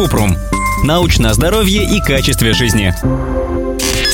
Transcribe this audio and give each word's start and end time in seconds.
Купрум. 0.00 0.34
Научное 0.82 1.34
здоровье 1.34 1.84
и 1.84 2.00
качестве 2.00 2.54
жизни. 2.54 2.94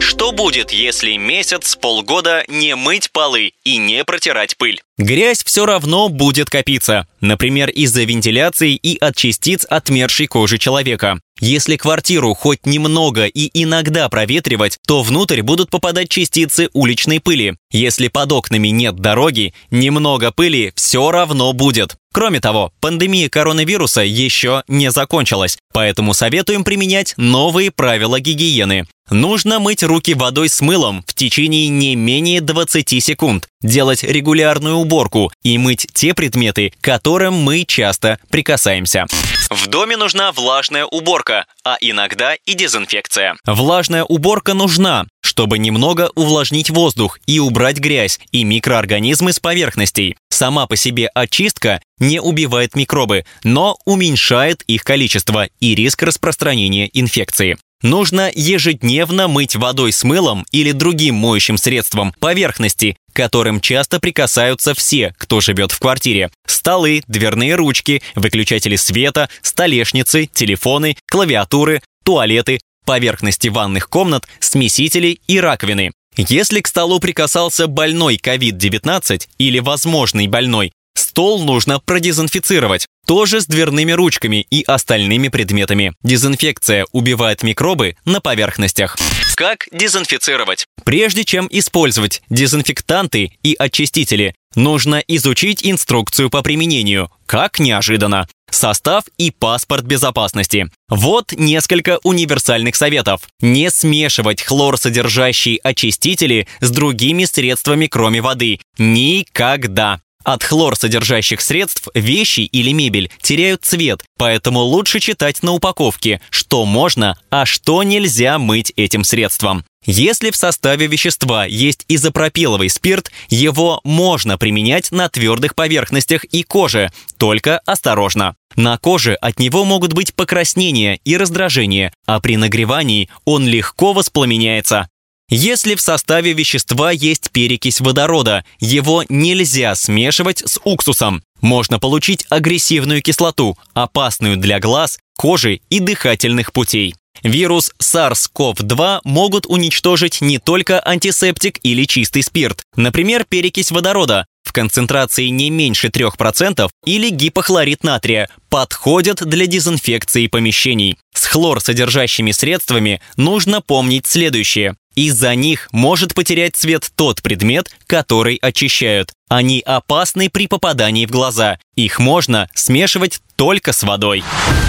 Что 0.00 0.32
будет, 0.32 0.72
если 0.72 1.16
месяц, 1.16 1.76
полгода 1.76 2.42
не 2.48 2.74
мыть 2.74 3.12
полы 3.12 3.52
и 3.62 3.76
не 3.76 4.04
протирать 4.04 4.56
пыль? 4.56 4.82
Грязь 4.98 5.44
все 5.44 5.66
равно 5.66 6.08
будет 6.08 6.50
копиться, 6.50 7.06
например, 7.20 7.70
из-за 7.70 8.02
вентиляции 8.02 8.74
и 8.74 8.98
от 8.98 9.14
частиц 9.14 9.64
отмершей 9.70 10.26
кожи 10.26 10.58
человека. 10.58 11.20
Если 11.40 11.76
квартиру 11.76 12.34
хоть 12.34 12.66
немного 12.66 13.26
и 13.26 13.50
иногда 13.62 14.08
проветривать, 14.08 14.78
то 14.86 15.02
внутрь 15.02 15.42
будут 15.42 15.70
попадать 15.70 16.08
частицы 16.08 16.68
уличной 16.72 17.20
пыли. 17.20 17.56
Если 17.70 18.08
под 18.08 18.32
окнами 18.32 18.68
нет 18.68 18.96
дороги, 18.96 19.54
немного 19.70 20.32
пыли 20.32 20.72
все 20.74 21.10
равно 21.10 21.52
будет. 21.52 21.96
Кроме 22.12 22.40
того, 22.40 22.72
пандемия 22.80 23.28
коронавируса 23.28 24.00
еще 24.00 24.64
не 24.66 24.90
закончилась, 24.90 25.58
поэтому 25.72 26.14
советуем 26.14 26.64
применять 26.64 27.14
новые 27.16 27.70
правила 27.70 28.18
гигиены. 28.18 28.86
Нужно 29.10 29.58
мыть 29.58 29.82
руки 29.82 30.14
водой 30.14 30.48
с 30.48 30.60
мылом 30.60 31.04
в 31.06 31.14
течение 31.14 31.68
не 31.68 31.94
менее 31.94 32.40
20 32.40 33.02
секунд, 33.02 33.48
делать 33.62 34.02
регулярную 34.02 34.76
уборку 34.76 35.30
и 35.42 35.56
мыть 35.56 35.86
те 35.92 36.14
предметы, 36.14 36.72
к 36.80 36.84
которым 36.84 37.34
мы 37.34 37.64
часто 37.64 38.18
прикасаемся. 38.30 39.06
В 39.50 39.66
доме 39.66 39.96
нужна 39.96 40.32
влажная 40.32 40.84
уборка, 40.84 41.46
а 41.64 41.76
иногда 41.80 42.34
и 42.34 42.54
дезинфекция. 42.54 43.36
Влажная 43.46 44.04
уборка 44.04 44.52
нужна, 44.54 45.06
чтобы 45.22 45.58
немного 45.58 46.10
увлажнить 46.14 46.70
воздух 46.70 47.18
и 47.26 47.38
убрать 47.38 47.78
грязь 47.78 48.20
и 48.30 48.44
микроорганизмы 48.44 49.32
с 49.32 49.40
поверхностей. 49.40 50.16
Сама 50.28 50.66
по 50.66 50.76
себе 50.76 51.08
очистка 51.14 51.80
не 51.98 52.20
убивает 52.20 52.74
микробы, 52.74 53.24
но 53.42 53.78
уменьшает 53.84 54.62
их 54.66 54.84
количество 54.84 55.48
и 55.60 55.74
риск 55.74 56.02
распространения 56.02 56.90
инфекции. 56.92 57.56
Нужно 57.82 58.30
ежедневно 58.34 59.28
мыть 59.28 59.54
водой 59.54 59.92
с 59.92 60.02
мылом 60.02 60.44
или 60.50 60.72
другим 60.72 61.14
моющим 61.14 61.56
средством 61.56 62.12
поверхности, 62.18 62.96
которым 63.12 63.60
часто 63.60 64.00
прикасаются 64.00 64.74
все, 64.74 65.14
кто 65.16 65.40
живет 65.40 65.70
в 65.70 65.78
квартире. 65.78 66.30
Столы, 66.44 67.02
дверные 67.06 67.54
ручки, 67.54 68.02
выключатели 68.16 68.74
света, 68.74 69.28
столешницы, 69.42 70.26
телефоны, 70.26 70.96
клавиатуры, 71.06 71.80
туалеты, 72.04 72.58
поверхности 72.84 73.46
ванных 73.46 73.88
комнат, 73.88 74.26
смесители 74.40 75.20
и 75.28 75.38
раковины. 75.38 75.92
Если 76.16 76.60
к 76.60 76.66
столу 76.66 76.98
прикасался 76.98 77.68
больной 77.68 78.16
COVID-19 78.16 79.28
или 79.38 79.60
возможный 79.60 80.26
больной, 80.26 80.72
Стол 80.98 81.44
нужно 81.44 81.78
продезинфицировать. 81.78 82.88
Тоже 83.08 83.40
с 83.40 83.46
дверными 83.46 83.92
ручками 83.92 84.46
и 84.50 84.62
остальными 84.64 85.28
предметами. 85.28 85.94
Дезинфекция 86.02 86.84
убивает 86.92 87.42
микробы 87.42 87.96
на 88.04 88.20
поверхностях. 88.20 88.98
Как 89.34 89.66
дезинфицировать? 89.72 90.66
Прежде 90.84 91.24
чем 91.24 91.48
использовать 91.50 92.20
дезинфектанты 92.28 93.32
и 93.42 93.56
очистители, 93.58 94.34
нужно 94.54 95.02
изучить 95.08 95.60
инструкцию 95.64 96.28
по 96.28 96.42
применению. 96.42 97.10
Как 97.24 97.58
неожиданно. 97.58 98.28
Состав 98.50 99.04
и 99.16 99.30
паспорт 99.30 99.84
безопасности. 99.84 100.70
Вот 100.90 101.32
несколько 101.32 102.00
универсальных 102.02 102.76
советов. 102.76 103.22
Не 103.40 103.70
смешивать 103.70 104.42
хлор-содержащие 104.42 105.60
очистители 105.62 106.46
с 106.60 106.70
другими 106.70 107.24
средствами, 107.24 107.86
кроме 107.86 108.20
воды. 108.20 108.60
Никогда. 108.76 110.02
От 110.28 110.44
хлор 110.44 110.76
содержащих 110.76 111.40
средств 111.40 111.88
вещи 111.94 112.40
или 112.40 112.72
мебель 112.72 113.10
теряют 113.22 113.64
цвет, 113.64 114.04
поэтому 114.18 114.60
лучше 114.60 115.00
читать 115.00 115.42
на 115.42 115.52
упаковке, 115.52 116.20
что 116.28 116.66
можно, 116.66 117.18
а 117.30 117.46
что 117.46 117.82
нельзя 117.82 118.38
мыть 118.38 118.70
этим 118.76 119.04
средством. 119.04 119.64
Если 119.86 120.30
в 120.30 120.36
составе 120.36 120.86
вещества 120.86 121.46
есть 121.46 121.86
изопропиловый 121.88 122.68
спирт, 122.68 123.10
его 123.30 123.80
можно 123.84 124.36
применять 124.36 124.92
на 124.92 125.08
твердых 125.08 125.54
поверхностях 125.54 126.24
и 126.24 126.42
коже, 126.42 126.92
только 127.16 127.60
осторожно. 127.60 128.36
На 128.54 128.76
коже 128.76 129.14
от 129.14 129.38
него 129.38 129.64
могут 129.64 129.94
быть 129.94 130.14
покраснения 130.14 131.00
и 131.06 131.16
раздражение, 131.16 131.90
а 132.04 132.20
при 132.20 132.36
нагревании 132.36 133.08
он 133.24 133.46
легко 133.46 133.94
воспламеняется. 133.94 134.90
Если 135.30 135.74
в 135.74 135.80
составе 135.82 136.32
вещества 136.32 136.90
есть 136.90 137.30
перекись 137.30 137.80
водорода, 137.80 138.44
его 138.60 139.04
нельзя 139.10 139.74
смешивать 139.74 140.42
с 140.46 140.58
уксусом. 140.64 141.22
Можно 141.42 141.78
получить 141.78 142.24
агрессивную 142.30 143.02
кислоту, 143.02 143.58
опасную 143.74 144.38
для 144.38 144.58
глаз, 144.58 144.98
кожи 145.18 145.60
и 145.68 145.80
дыхательных 145.80 146.52
путей. 146.52 146.94
Вирус 147.22 147.72
SARS-CoV-2 147.78 149.00
могут 149.04 149.46
уничтожить 149.46 150.20
не 150.22 150.38
только 150.38 150.80
антисептик 150.86 151.58
или 151.62 151.84
чистый 151.84 152.22
спирт, 152.22 152.62
например, 152.76 153.26
перекись 153.28 153.70
водорода 153.70 154.26
в 154.48 154.52
концентрации 154.52 155.26
не 155.26 155.50
меньше 155.50 155.88
3% 155.88 156.68
или 156.86 157.10
гипохлорид 157.10 157.84
натрия, 157.84 158.30
подходят 158.48 159.22
для 159.24 159.46
дезинфекции 159.46 160.26
помещений. 160.26 160.96
С 161.14 161.26
хлор-содержащими 161.26 162.30
средствами 162.32 163.02
нужно 163.16 163.60
помнить 163.60 164.06
следующее. 164.06 164.76
Из-за 164.98 165.36
них 165.36 165.68
может 165.70 166.12
потерять 166.12 166.56
цвет 166.56 166.90
тот 166.96 167.22
предмет, 167.22 167.70
который 167.86 168.34
очищают. 168.42 169.12
Они 169.28 169.60
опасны 169.60 170.30
при 170.30 170.46
попадании 170.46 171.06
в 171.06 171.10
глаза. 171.10 171.58
Их 171.76 171.98
можно 171.98 172.48
смешивать 172.54 173.20
только 173.36 173.72
с 173.72 173.82
водой. 173.82 174.24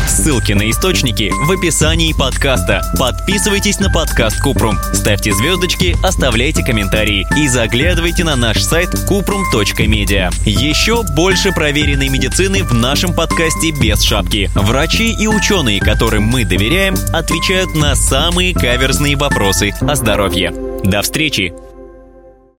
Ссылки 0.07 0.51
на 0.51 0.69
источники 0.69 1.31
в 1.31 1.51
описании 1.51 2.13
подкаста. 2.13 2.81
Подписывайтесь 2.99 3.79
на 3.79 3.89
подкаст 3.89 4.41
Купрум, 4.41 4.77
ставьте 4.93 5.33
звездочки, 5.33 5.95
оставляйте 6.03 6.63
комментарии 6.63 7.25
и 7.37 7.47
заглядывайте 7.47 8.23
на 8.23 8.35
наш 8.35 8.61
сайт 8.61 8.89
kuprum.media. 9.09 10.31
Еще 10.45 11.03
больше 11.15 11.51
проверенной 11.51 12.09
медицины 12.09 12.63
в 12.63 12.73
нашем 12.73 13.13
подкасте 13.13 13.71
без 13.71 14.01
шапки. 14.01 14.51
Врачи 14.55 15.13
и 15.13 15.27
ученые, 15.27 15.79
которым 15.79 16.23
мы 16.23 16.43
доверяем, 16.43 16.95
отвечают 17.13 17.75
на 17.75 17.95
самые 17.95 18.53
каверзные 18.53 19.15
вопросы 19.15 19.73
о 19.81 19.95
здоровье. 19.95 20.53
До 20.83 21.01
встречи! 21.01 21.53